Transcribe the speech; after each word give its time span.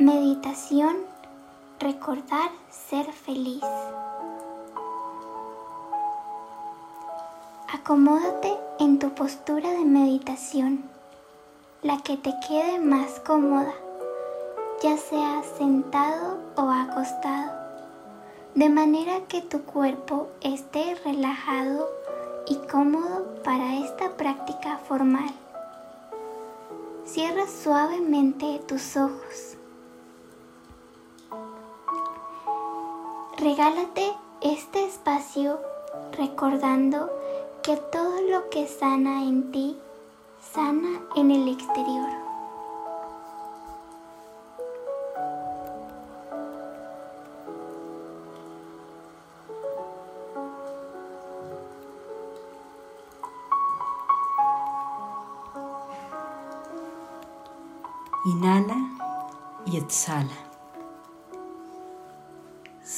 Meditación, 0.00 0.96
recordar 1.78 2.50
ser 2.68 3.12
feliz. 3.12 3.62
Acomódate 7.72 8.58
en 8.80 8.98
tu 8.98 9.10
postura 9.10 9.70
de 9.70 9.84
meditación, 9.84 10.82
la 11.82 11.98
que 11.98 12.16
te 12.16 12.34
quede 12.48 12.80
más 12.80 13.20
cómoda, 13.20 13.72
ya 14.82 14.96
sea 14.96 15.44
sentado 15.56 16.40
o 16.56 16.62
acostado, 16.62 17.52
de 18.56 18.68
manera 18.70 19.20
que 19.28 19.42
tu 19.42 19.62
cuerpo 19.62 20.26
esté 20.40 20.96
relajado 21.04 21.88
y 22.48 22.56
cómodo 22.66 23.36
para 23.44 23.76
esta 23.76 24.10
práctica 24.16 24.76
formal. 24.88 25.30
Cierra 27.04 27.46
suavemente 27.46 28.60
tus 28.66 28.96
ojos. 28.96 29.56
Regálate 33.36 34.12
este 34.42 34.84
espacio 34.86 35.58
recordando 36.12 37.10
que 37.64 37.76
todo 37.76 38.20
lo 38.30 38.48
que 38.48 38.68
sana 38.68 39.24
en 39.24 39.50
ti, 39.50 39.76
sana 40.40 41.00
en 41.16 41.32
el 41.32 41.48
exterior. 41.48 42.08
Inhala 58.26 58.76
y 59.66 59.76
exhala. 59.76 60.53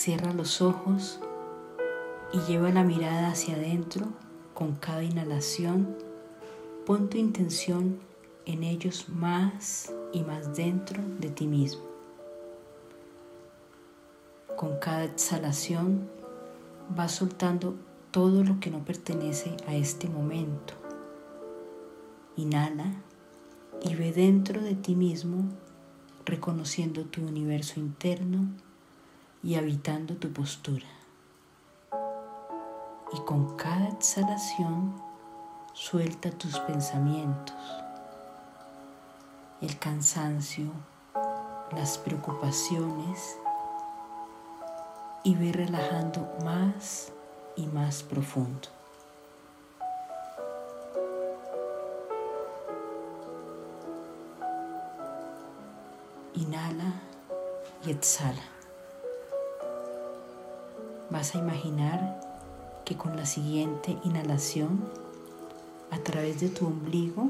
Cierra 0.07 0.33
los 0.33 0.63
ojos 0.63 1.19
y 2.33 2.39
lleva 2.43 2.71
la 2.71 2.85
mirada 2.85 3.31
hacia 3.31 3.57
adentro 3.57 4.07
con 4.55 4.77
cada 4.77 5.03
inhalación. 5.03 5.97
Pon 6.87 7.11
tu 7.11 7.19
intención 7.19 7.99
en 8.45 8.63
ellos 8.63 9.09
más 9.09 9.93
y 10.13 10.23
más 10.23 10.55
dentro 10.55 11.03
de 11.19 11.29
ti 11.31 11.49
mismo. 11.49 11.83
Con 14.57 14.79
cada 14.79 15.07
exhalación 15.07 16.09
vas 16.95 17.11
soltando 17.11 17.75
todo 18.13 18.45
lo 18.45 18.61
que 18.61 18.71
no 18.71 18.85
pertenece 18.85 19.57
a 19.67 19.75
este 19.75 20.09
momento. 20.09 20.75
Inhala 22.37 22.93
y 23.83 23.97
ve 23.97 24.13
dentro 24.13 24.63
de 24.63 24.77
ti 24.77 24.95
mismo 24.95 25.49
reconociendo 26.25 27.07
tu 27.07 27.27
universo 27.27 27.81
interno 27.81 28.47
y 29.47 29.55
habitando 29.55 30.17
tu 30.17 30.33
postura. 30.33 30.87
Y 33.13 33.21
con 33.21 33.57
cada 33.57 33.91
exhalación 33.91 34.93
suelta 35.73 36.33
tus 36.33 36.59
pensamientos, 36.59 37.55
el 39.61 39.79
cansancio, 39.79 40.73
las 41.71 41.97
preocupaciones 41.97 43.39
y 45.23 45.37
ve 45.37 45.53
relajando 45.53 46.29
más 46.45 47.13
y 47.55 47.69
más 47.69 48.03
profundo. 48.03 48.69
Inhala 56.35 56.95
y 57.85 57.93
exhala. 57.93 58.56
Vas 61.11 61.35
a 61.35 61.39
imaginar 61.39 62.21
que 62.85 62.97
con 62.97 63.17
la 63.17 63.27
siguiente 63.27 63.97
inhalación, 64.05 64.85
a 65.91 65.99
través 65.99 66.41
de 66.41 66.49
tu 66.49 66.67
ombligo, 66.67 67.29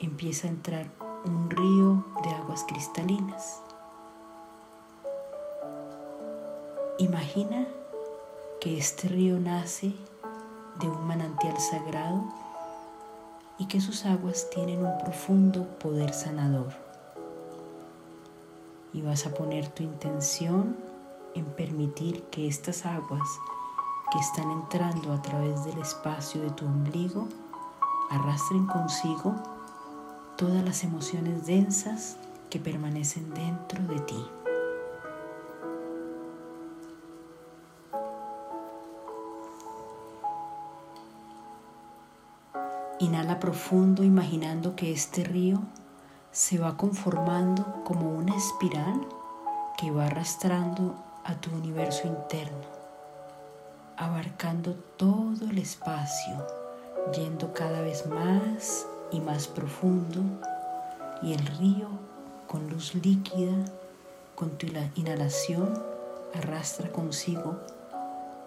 empieza 0.00 0.46
a 0.46 0.50
entrar 0.50 0.86
un 1.24 1.50
río 1.50 2.04
de 2.24 2.30
aguas 2.30 2.64
cristalinas. 2.64 3.60
Imagina 6.98 7.66
que 8.60 8.78
este 8.78 9.08
río 9.08 9.38
nace 9.38 9.92
de 10.80 10.88
un 10.88 11.06
manantial 11.06 11.58
sagrado 11.58 12.24
y 13.58 13.66
que 13.66 13.80
sus 13.80 14.04
aguas 14.04 14.50
tienen 14.50 14.84
un 14.84 14.98
profundo 14.98 15.66
poder 15.78 16.12
sanador 16.12 16.72
y 18.92 19.00
vas 19.00 19.26
a 19.26 19.34
poner 19.34 19.68
tu 19.68 19.82
intención 19.82 20.76
en 21.34 21.44
permitir 21.46 22.24
que 22.24 22.48
estas 22.48 22.86
aguas 22.86 23.28
que 24.12 24.18
están 24.18 24.50
entrando 24.50 25.12
a 25.12 25.22
través 25.22 25.64
del 25.64 25.78
espacio 25.78 26.42
de 26.42 26.50
tu 26.50 26.66
ombligo 26.66 27.28
arrastren 28.10 28.66
consigo 28.66 29.34
todas 30.36 30.62
las 30.64 30.84
emociones 30.84 31.46
densas 31.46 32.16
que 32.50 32.58
permanecen 32.58 33.32
dentro 33.32 33.82
de 33.84 34.00
ti. 34.00 34.26
Inhala 42.98 43.40
profundo 43.40 44.04
imaginando 44.04 44.76
que 44.76 44.92
este 44.92 45.24
río 45.24 45.60
se 46.30 46.58
va 46.58 46.76
conformando 46.76 47.82
como 47.84 48.10
una 48.10 48.36
espiral 48.36 49.00
que 49.76 49.90
va 49.90 50.06
arrastrando 50.06 50.94
a 51.24 51.40
tu 51.40 51.50
universo 51.54 52.08
interno, 52.08 52.66
abarcando 53.96 54.74
todo 54.96 55.46
el 55.50 55.58
espacio, 55.58 56.46
yendo 57.14 57.52
cada 57.52 57.80
vez 57.80 58.06
más 58.06 58.86
y 59.10 59.20
más 59.20 59.46
profundo 59.46 60.20
y 61.22 61.34
el 61.34 61.46
río 61.58 61.88
con 62.48 62.68
luz 62.68 62.94
líquida, 62.94 63.54
con 64.34 64.50
tu 64.58 64.66
inhalación, 64.96 65.72
arrastra 66.34 66.90
consigo 66.90 67.58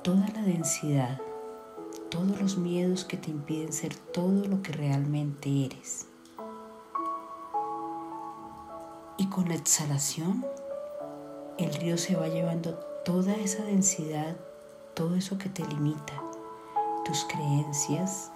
toda 0.04 0.28
la 0.36 0.42
densidad, 0.42 1.20
todos 2.10 2.40
los 2.42 2.58
miedos 2.58 3.06
que 3.06 3.18
te 3.18 3.32
impiden 3.32 3.72
ser 3.72 3.96
todo 3.96 4.46
lo 4.48 4.62
que 4.62 4.74
realmente 4.74 5.66
eres. 5.66 6.08
Y 9.18 9.28
con 9.28 9.48
la 9.48 9.56
exhalación, 9.56 10.46
el 11.58 11.74
río 11.74 11.98
se 11.98 12.16
va 12.16 12.28
llevando 12.28 12.74
toda 13.06 13.34
esa 13.36 13.64
densidad, 13.64 14.36
todo 14.94 15.16
eso 15.16 15.38
que 15.38 15.48
te 15.48 15.66
limita, 15.66 16.22
tus 17.06 17.24
creencias, 17.26 18.32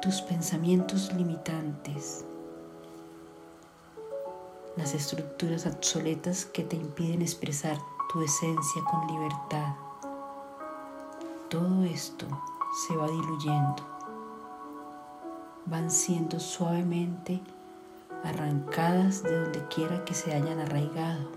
tus 0.00 0.22
pensamientos 0.22 1.12
limitantes, 1.12 2.24
las 4.76 4.94
estructuras 4.94 5.66
obsoletas 5.66 6.46
que 6.46 6.62
te 6.62 6.76
impiden 6.76 7.20
expresar 7.20 7.76
tu 8.12 8.22
esencia 8.22 8.82
con 8.90 9.06
libertad. 9.06 9.74
Todo 11.50 11.84
esto 11.84 12.26
se 12.86 12.96
va 12.96 13.06
diluyendo, 13.06 13.82
van 15.66 15.90
siendo 15.90 16.40
suavemente 16.40 17.42
arrancadas 18.26 19.22
de 19.22 19.38
donde 19.38 19.66
quiera 19.68 20.04
que 20.04 20.14
se 20.14 20.34
hayan 20.34 20.58
arraigado, 20.58 21.30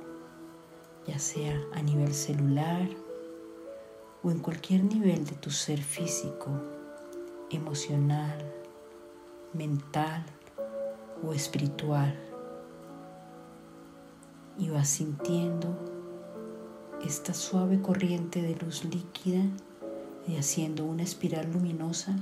ya 1.06 1.20
sea 1.20 1.60
a 1.74 1.82
nivel 1.82 2.14
celular 2.14 2.90
o 4.24 4.32
en 4.32 4.40
cualquier 4.40 4.84
nivel 4.84 5.26
de 5.26 5.36
tu 5.36 5.52
ser 5.52 5.80
físico, 5.80 6.50
emocional, 7.52 8.38
mental 9.54 10.26
o 11.24 11.34
espiritual. 11.34 12.18
Y 14.58 14.70
vas 14.70 14.90
sintiendo 14.90 15.78
esta 17.06 17.34
suave 17.34 17.82
corriente 17.82 18.42
de 18.42 18.56
luz 18.56 18.84
líquida 18.84 19.44
y 20.28 20.38
haciendo 20.38 20.86
una 20.86 21.04
espiral 21.04 21.52
luminosa 21.52 22.16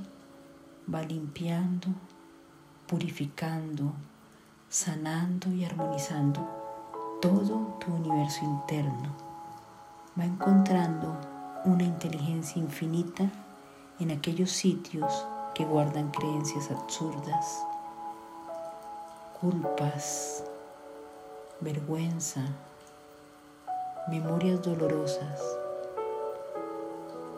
va 0.93 1.01
limpiando, 1.03 1.87
purificando, 2.87 3.93
sanando 4.69 5.49
y 5.49 5.63
armonizando 5.63 6.45
todo 7.21 7.77
tu 7.79 7.93
universo 7.93 8.43
interno. 8.43 9.15
Va 10.19 10.25
encontrando 10.25 11.15
una 11.63 11.83
inteligencia 11.83 12.61
infinita 12.61 13.29
en 13.99 14.11
aquellos 14.11 14.51
sitios 14.51 15.25
que 15.53 15.63
guardan 15.63 16.11
creencias 16.11 16.69
absurdas, 16.69 17.63
culpas, 19.39 20.43
vergüenza, 21.61 22.41
memorias 24.09 24.61
dolorosas, 24.61 25.41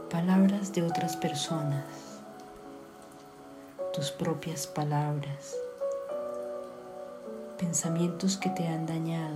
palabras 0.09 0.73
de 0.73 0.83
otras 0.83 1.15
personas, 1.15 1.85
tus 3.93 4.11
propias 4.11 4.65
palabras 4.65 5.55
pensamientos 7.59 8.37
que 8.37 8.49
te 8.49 8.65
han 8.65 8.85
dañado 8.85 9.35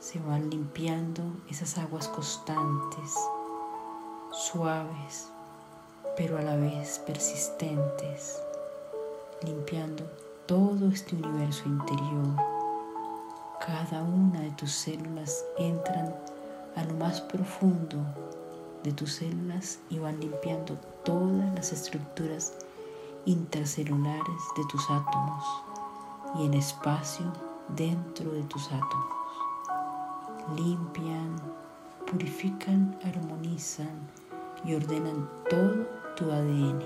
se 0.00 0.18
van 0.18 0.50
limpiando 0.50 1.22
esas 1.48 1.78
aguas 1.78 2.08
constantes, 2.08 3.14
suaves, 4.32 5.28
pero 6.16 6.38
a 6.38 6.42
la 6.42 6.56
vez 6.56 6.98
persistentes, 7.06 8.42
limpiando 9.42 10.04
todo 10.46 10.88
este 10.88 11.14
universo 11.14 11.62
interior. 11.66 12.34
Cada 13.64 14.02
una 14.02 14.40
de 14.40 14.50
tus 14.52 14.72
células 14.72 15.44
entran 15.56 16.14
a 16.74 16.84
lo 16.84 16.94
más 16.94 17.20
profundo 17.20 17.98
de 18.82 18.92
tus 18.92 19.14
células 19.14 19.78
y 19.88 19.98
van 20.00 20.18
limpiando 20.18 20.76
todas 21.04 21.54
las 21.54 21.72
estructuras 21.72 22.65
intercelulares 23.26 24.42
de 24.56 24.64
tus 24.66 24.88
átomos 24.88 25.44
y 26.36 26.46
el 26.46 26.54
espacio 26.54 27.26
dentro 27.68 28.32
de 28.32 28.42
tus 28.44 28.66
átomos. 28.68 29.12
Limpian, 30.56 31.36
purifican, 32.10 32.96
armonizan 33.04 34.08
y 34.64 34.74
ordenan 34.74 35.28
todo 35.50 35.86
tu 36.16 36.30
ADN, 36.30 36.82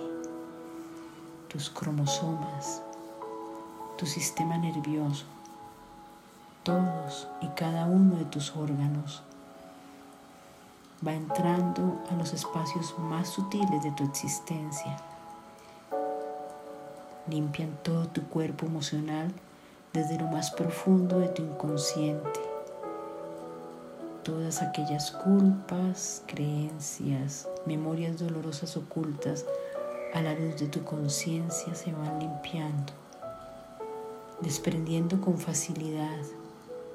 tus 1.48 1.68
cromosomas, 1.68 2.82
tu 3.98 4.06
sistema 4.06 4.56
nervioso, 4.56 5.26
todos 6.62 7.28
y 7.42 7.48
cada 7.48 7.84
uno 7.84 8.16
de 8.16 8.24
tus 8.24 8.56
órganos 8.56 9.22
va 11.06 11.12
entrando 11.12 12.02
a 12.10 12.14
los 12.14 12.32
espacios 12.32 12.98
más 12.98 13.28
sutiles 13.28 13.82
de 13.82 13.90
tu 13.92 14.04
existencia. 14.04 14.96
Limpian 17.30 17.78
todo 17.84 18.08
tu 18.08 18.22
cuerpo 18.28 18.66
emocional 18.66 19.32
desde 19.92 20.18
lo 20.18 20.26
más 20.26 20.50
profundo 20.50 21.20
de 21.20 21.28
tu 21.28 21.42
inconsciente. 21.42 22.40
Todas 24.24 24.62
aquellas 24.62 25.12
culpas, 25.12 26.22
creencias, 26.26 27.48
memorias 27.66 28.18
dolorosas 28.18 28.76
ocultas 28.76 29.46
a 30.12 30.20
la 30.22 30.34
luz 30.34 30.58
de 30.58 30.66
tu 30.66 30.82
conciencia 30.82 31.72
se 31.76 31.92
van 31.92 32.18
limpiando, 32.18 32.92
desprendiendo 34.40 35.20
con 35.20 35.38
facilidad 35.38 36.18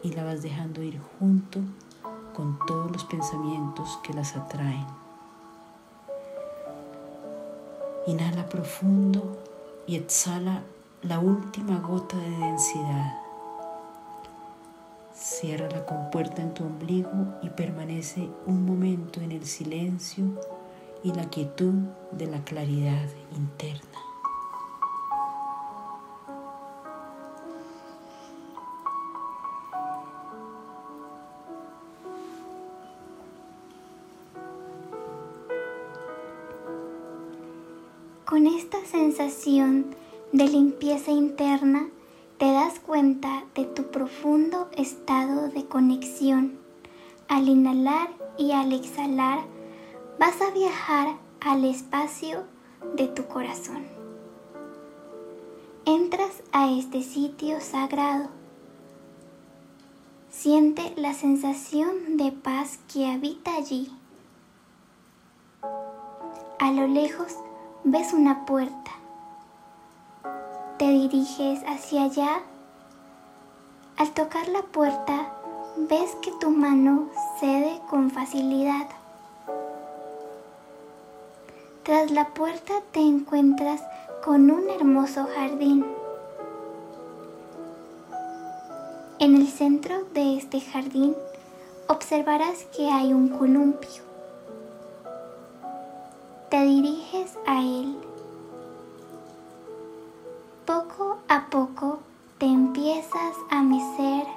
y 0.04 0.12
la 0.12 0.26
vas 0.26 0.42
dejando 0.42 0.84
ir 0.84 1.00
junto 1.18 1.62
con 2.36 2.60
todos 2.68 2.92
los 2.92 3.06
pensamientos 3.06 4.00
que 4.04 4.14
las 4.14 4.36
atraen. 4.36 4.86
Inhala 8.06 8.48
profundo 8.50 9.38
y 9.88 9.96
exhala 9.96 10.64
la 11.02 11.20
última 11.20 11.80
gota 11.80 12.18
de 12.18 12.30
densidad. 12.30 13.22
Cierra 15.14 15.70
la 15.70 15.86
compuerta 15.86 16.42
en 16.42 16.54
tu 16.54 16.64
ombligo 16.64 17.40
y 17.42 17.50
permanece 17.50 18.30
un 18.46 18.66
momento 18.66 19.22
en 19.22 19.32
el 19.32 19.46
silencio 19.46 20.26
y 21.04 21.14
la 21.14 21.30
quietud 21.30 21.74
de 22.12 22.28
la 22.28 22.44
claridad 22.44 23.08
interna. 23.36 24.05
Con 38.26 38.48
esta 38.48 38.84
sensación 38.86 39.96
de 40.32 40.48
limpieza 40.48 41.12
interna, 41.12 41.90
te 42.40 42.52
das 42.52 42.80
cuenta 42.80 43.44
de 43.54 43.66
tu 43.66 43.92
profundo 43.92 44.68
estado 44.76 45.50
de 45.50 45.68
conexión. 45.68 46.58
Al 47.28 47.48
inhalar 47.48 48.10
y 48.40 48.52
al 48.52 48.74
exhalar, 48.74 49.42
vas 50.18 50.42
a 50.42 50.50
viajar 50.50 51.18
al 51.40 51.66
espacio 51.66 52.46
de 52.96 53.08
tu 53.08 53.28
corazón. 53.28 53.84
Entras 55.86 56.42
a 56.52 56.72
este 56.72 57.04
sitio 57.04 57.62
sagrado. 57.62 58.30
Siente 60.32 60.94
la 60.96 61.14
sensación 61.14 62.18
de 62.18 62.32
paz 62.32 62.80
que 62.92 63.06
habita 63.06 63.56
allí. 63.56 63.92
A 66.58 66.72
lo 66.72 66.88
lejos 66.88 67.36
ves 67.88 68.14
una 68.14 68.48
puerta. 68.48 68.92
Te 70.80 70.90
diriges 70.90 71.62
hacia 71.68 72.06
allá. 72.06 72.40
Al 73.98 74.12
tocar 74.12 74.48
la 74.48 74.64
puerta, 74.64 75.32
ves 75.78 76.16
que 76.24 76.32
tu 76.42 76.50
mano 76.50 77.10
cede 77.40 77.80
con 77.88 78.10
facilidad. 78.10 78.88
Tras 81.84 82.10
la 82.10 82.30
puerta 82.30 82.74
te 82.92 83.02
encuentras 83.02 83.82
con 84.24 84.50
un 84.50 84.68
hermoso 84.68 85.28
jardín. 85.36 85.86
En 89.20 89.36
el 89.36 89.48
centro 89.48 90.04
de 90.16 90.38
este 90.38 90.60
jardín 90.60 91.16
observarás 91.88 92.64
que 92.76 92.90
hay 92.90 93.14
un 93.14 93.30
columpio 93.30 94.05
te 96.50 96.64
diriges 96.64 97.38
a 97.48 97.62
Él. 97.62 97.96
Poco 100.66 101.18
a 101.28 101.48
poco 101.50 102.00
te 102.38 102.46
empiezas 102.46 103.36
a 103.50 103.62
mecer, 103.64 104.28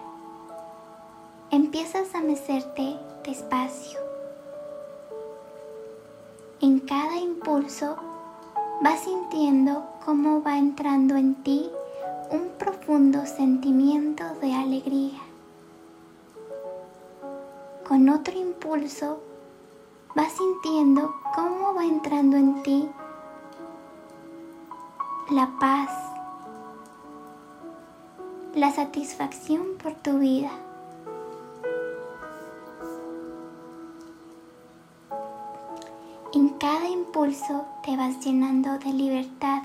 empiezas 1.50 2.14
a 2.14 2.20
mecerte 2.20 2.96
despacio. 3.24 3.98
En 6.60 6.80
cada 6.80 7.18
impulso 7.18 7.96
vas 8.82 9.00
sintiendo 9.00 9.84
cómo 10.04 10.42
va 10.42 10.56
entrando 10.56 11.16
en 11.16 11.34
ti 11.42 11.70
un 12.30 12.48
profundo 12.58 13.26
sentimiento 13.26 14.24
de 14.40 14.54
alegría. 14.54 15.20
Con 17.86 18.08
otro 18.08 18.38
impulso 18.38 19.20
vas 20.14 20.32
sintiendo 20.32 21.14
cómo 21.34 21.74
va 21.74 21.84
entrando 21.84 22.36
en 22.36 22.62
ti 22.62 22.88
la 25.30 25.50
paz, 25.60 25.90
la 28.54 28.70
satisfacción 28.72 29.76
por 29.82 29.94
tu 29.94 30.18
vida. 30.18 30.50
En 36.32 36.48
cada 36.58 36.88
impulso 36.88 37.66
te 37.84 37.96
vas 37.96 38.20
llenando 38.24 38.78
de 38.78 38.92
libertad. 38.92 39.62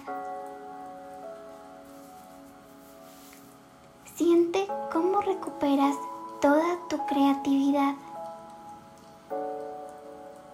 Siente 4.16 4.68
cómo 4.92 5.22
recuperas 5.22 5.96
toda 6.42 6.78
tu 6.90 6.98
creatividad 7.06 7.96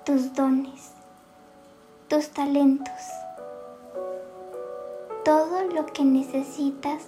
tus 0.09 0.33
dones, 0.33 0.91
tus 2.09 2.29
talentos, 2.29 3.01
todo 5.23 5.63
lo 5.65 5.85
que 5.85 6.03
necesitas 6.03 7.03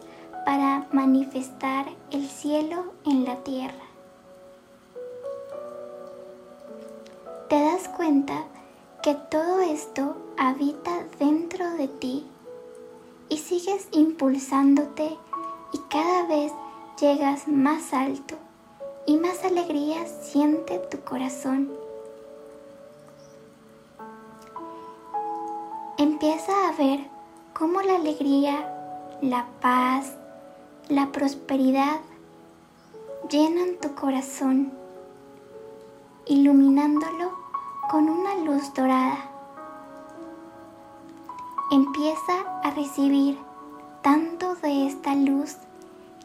para 0.45 0.87
manifestar 0.91 1.87
el 2.11 2.27
cielo 2.27 2.85
en 3.05 3.25
la 3.25 3.37
tierra. 3.37 3.83
Te 7.49 7.59
das 7.59 7.89
cuenta 7.89 8.45
que 9.01 9.15
todo 9.15 9.59
esto 9.61 10.15
habita 10.37 11.03
dentro 11.17 11.67
de 11.71 11.87
ti 11.87 12.27
y 13.27 13.37
sigues 13.39 13.87
impulsándote 13.91 15.17
y 15.73 15.79
cada 15.89 16.27
vez 16.27 16.51
llegas 16.99 17.47
más 17.47 17.91
alto 17.93 18.35
y 19.07 19.17
más 19.17 19.43
alegría 19.43 20.05
siente 20.05 20.77
tu 20.77 20.99
corazón. 20.99 21.80
Empieza 26.01 26.67
a 26.67 26.71
ver 26.71 26.99
cómo 27.53 27.79
la 27.83 27.95
alegría, 27.95 29.17
la 29.21 29.45
paz, 29.61 30.15
la 30.89 31.11
prosperidad 31.11 31.99
llenan 33.29 33.77
tu 33.79 33.93
corazón, 33.93 34.71
iluminándolo 36.25 37.31
con 37.91 38.09
una 38.09 38.35
luz 38.37 38.73
dorada. 38.73 39.29
Empieza 41.69 42.39
a 42.63 42.71
recibir 42.71 43.37
tanto 44.01 44.55
de 44.55 44.87
esta 44.87 45.13
luz 45.13 45.57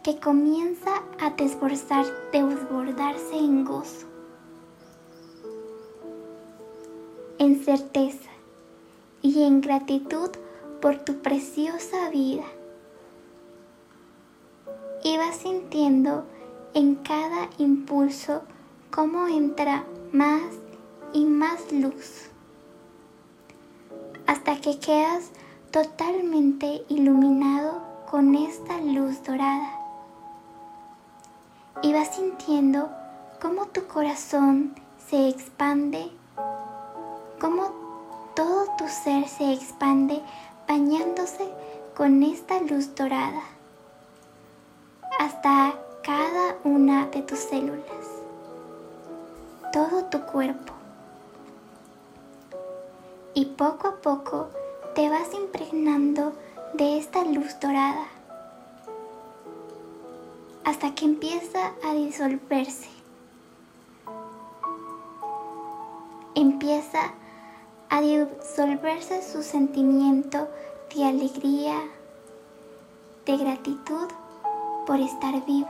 que 0.03 0.19
comienza 0.19 1.03
a 1.21 1.31
desbordar, 1.31 2.07
desbordarse 2.33 3.37
en 3.37 3.65
gozo, 3.67 4.07
en 7.39 7.63
certeza 7.63 8.36
y 9.27 9.43
en 9.43 9.61
gratitud 9.61 10.31
por 10.81 10.99
tu 10.99 11.17
preciosa 11.21 12.11
vida. 12.11 12.45
Y 15.03 15.17
vas 15.17 15.37
sintiendo 15.37 16.25
en 16.75 16.95
cada 16.97 17.51
impulso 17.59 18.43
cómo 18.91 19.27
entra 19.27 19.85
más 20.13 20.43
y 21.13 21.25
más 21.25 21.73
luz, 21.73 22.29
hasta 24.29 24.61
que 24.61 24.79
quedas 24.79 25.31
totalmente 25.73 26.85
iluminado 26.89 27.83
con 28.09 28.35
esta 28.37 28.81
luz 28.81 29.25
dorada. 29.25 29.73
Y 31.83 31.93
vas 31.93 32.15
sintiendo 32.15 32.91
cómo 33.43 33.67
tu 33.67 33.87
corazón 33.87 34.75
se 35.09 35.29
expande, 35.29 36.11
cómo 37.41 37.86
todo 38.37 38.67
tu 38.77 38.87
ser 38.87 39.27
se 39.27 39.51
expande 39.51 40.21
bañándose 40.69 41.49
con 41.97 42.23
esta 42.23 42.61
luz 42.61 42.95
dorada 42.95 43.41
hasta 45.19 45.75
cada 46.03 46.57
una 46.63 47.07
de 47.07 47.23
tus 47.23 47.39
células, 47.39 48.07
todo 49.73 50.05
tu 50.05 50.21
cuerpo. 50.27 50.75
Y 53.33 53.47
poco 53.47 53.89
a 53.89 53.97
poco 53.97 54.49
te 54.95 55.09
vas 55.09 55.33
impregnando 55.33 56.35
de 56.75 56.99
esta 56.99 57.25
luz 57.25 57.59
dorada 57.59 58.07
hasta 60.65 60.95
que 60.95 61.07
empieza 61.07 61.73
a 61.83 61.95
disolverse. 61.95 62.91
Empieza 66.35 67.01
a 67.01 67.26
disolverse 68.57 69.23
su 69.23 69.43
sentimiento 69.43 70.49
de 70.95 71.05
alegría, 71.05 71.79
de 73.25 73.37
gratitud 73.37 74.09
por 74.87 75.01
estar 75.01 75.45
vivo. 75.45 75.69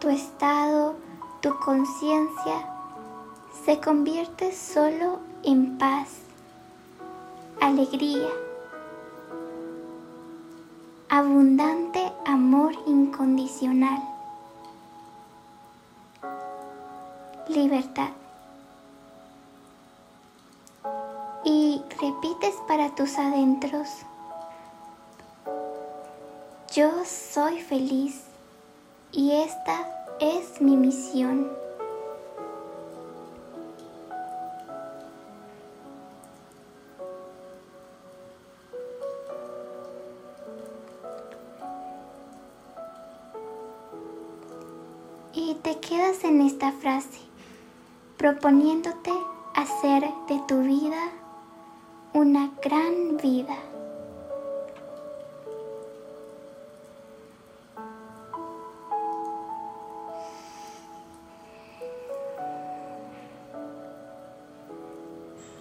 Tu 0.00 0.08
estado, 0.10 0.94
tu 1.40 1.58
conciencia 1.58 2.68
se 3.64 3.80
convierte 3.80 4.52
solo 4.52 5.18
en 5.42 5.76
paz, 5.76 6.27
alegría, 7.68 8.30
abundante 11.10 12.10
amor 12.24 12.72
incondicional, 12.86 14.00
libertad. 17.48 18.08
Y 21.44 21.82
repites 22.00 22.54
para 22.66 22.94
tus 22.94 23.18
adentros, 23.18 23.88
yo 26.74 26.90
soy 27.04 27.60
feliz 27.60 28.24
y 29.12 29.32
esta 29.32 30.06
es 30.20 30.60
mi 30.60 30.76
misión. 30.76 31.67
Te 45.62 45.78
quedas 45.80 46.24
en 46.24 46.40
esta 46.40 46.72
frase, 46.72 47.20
proponiéndote 48.16 49.12
hacer 49.54 50.02
de 50.28 50.40
tu 50.46 50.62
vida 50.62 51.10
una 52.12 52.50
gran 52.62 53.16
vida. 53.16 53.56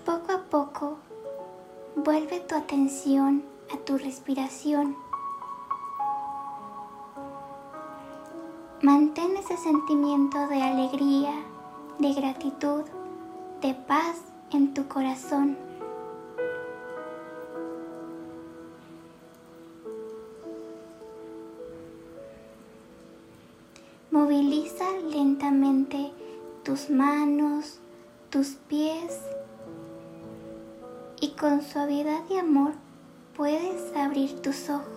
Poco 0.05 0.31
a 0.31 0.41
poco, 0.49 0.97
vuelve 1.95 2.39
tu 2.41 2.55
atención 2.55 3.43
a 3.73 3.77
tu 3.77 3.97
respiración. 3.97 5.06
Ese 9.49 9.63
sentimiento 9.63 10.45
de 10.49 10.61
alegría, 10.61 11.31
de 11.99 12.13
gratitud, 12.13 12.83
de 13.61 13.73
paz 13.73 14.17
en 14.51 14.73
tu 14.73 14.89
corazón. 14.89 15.57
Moviliza 24.11 24.83
lentamente 25.09 26.11
tus 26.63 26.89
manos, 26.89 27.79
tus 28.29 28.47
pies 28.67 29.21
y 31.21 31.29
con 31.39 31.61
suavidad 31.61 32.19
y 32.29 32.35
amor 32.35 32.73
puedes 33.33 33.95
abrir 33.95 34.41
tus 34.41 34.69
ojos. 34.69 34.96